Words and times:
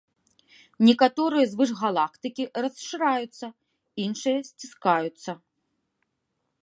Некаторыя 0.87 1.49
звышгалактыкі 1.51 2.43
расшыраюцца, 2.63 3.47
іншыя 4.05 4.39
сціскаюцца. 4.49 5.31